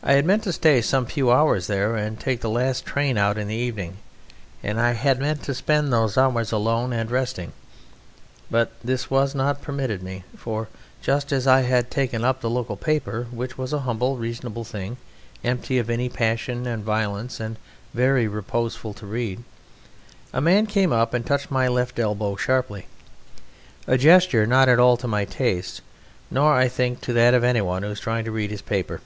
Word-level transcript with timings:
I 0.00 0.12
had 0.12 0.24
meant 0.26 0.44
to 0.44 0.52
stay 0.52 0.80
some 0.80 1.06
few 1.06 1.32
hours 1.32 1.66
there 1.66 1.96
and 1.96 2.16
to 2.16 2.24
take 2.24 2.40
the 2.40 2.48
last 2.48 2.86
train 2.86 3.18
out 3.18 3.36
in 3.36 3.48
the 3.48 3.54
evening, 3.56 3.96
and 4.62 4.80
I 4.80 4.92
had 4.92 5.18
meant 5.18 5.42
to 5.42 5.54
spend 5.54 5.92
those 5.92 6.16
hours 6.16 6.52
alone 6.52 6.92
and 6.92 7.10
resting; 7.10 7.52
but 8.48 8.70
this 8.82 9.10
was 9.10 9.34
not 9.34 9.60
permitted 9.60 10.00
me, 10.00 10.22
for 10.36 10.68
just 11.02 11.32
as 11.32 11.48
I 11.48 11.62
had 11.62 11.90
taken 11.90 12.22
up 12.24 12.40
the 12.40 12.48
local 12.48 12.76
paper, 12.76 13.26
which 13.32 13.58
was 13.58 13.72
a 13.72 13.80
humble, 13.80 14.16
reasonable 14.18 14.62
thing, 14.62 14.98
empty 15.42 15.78
of 15.80 15.90
any 15.90 16.08
passion 16.08 16.64
and 16.64 16.84
violence 16.84 17.40
and 17.40 17.56
very 17.92 18.28
reposeful 18.28 18.94
to 18.94 19.06
read, 19.06 19.42
a 20.32 20.40
man 20.40 20.66
came 20.66 20.92
up 20.92 21.12
and 21.12 21.26
touched 21.26 21.50
my 21.50 21.66
left 21.66 21.98
elbow 21.98 22.36
sharply: 22.36 22.86
a 23.88 23.98
gesture 23.98 24.46
not 24.46 24.68
at 24.68 24.78
all 24.78 24.96
to 24.96 25.08
my 25.08 25.24
taste 25.24 25.80
nor, 26.30 26.54
I 26.54 26.68
think, 26.68 27.00
to 27.00 27.12
that 27.14 27.34
of 27.34 27.42
anyone 27.42 27.82
who 27.82 27.88
is 27.90 27.98
trying 28.00 28.24
to 28.26 28.30
read 28.32 28.52
his 28.52 28.62
paper. 28.62 29.00